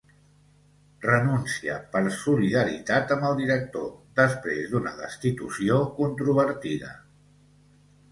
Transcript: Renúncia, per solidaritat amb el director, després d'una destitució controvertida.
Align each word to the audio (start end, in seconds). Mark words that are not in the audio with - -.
Renúncia, 1.01 1.73
per 1.95 1.99
solidaritat 2.15 3.13
amb 3.15 3.27
el 3.29 3.37
director, 3.41 3.85
després 4.21 4.65
d'una 4.73 4.95
destitució 5.03 5.77
controvertida. 5.99 6.91